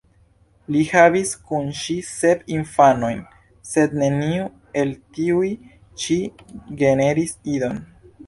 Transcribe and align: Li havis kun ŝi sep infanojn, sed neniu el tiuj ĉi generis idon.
Li 0.75 0.79
havis 0.91 1.33
kun 1.49 1.67
ŝi 1.79 1.97
sep 2.11 2.41
infanojn, 2.55 3.19
sed 3.71 3.93
neniu 4.03 4.47
el 4.83 4.95
tiuj 5.19 5.45
ĉi 6.05 6.19
generis 6.83 7.37
idon. 7.59 7.79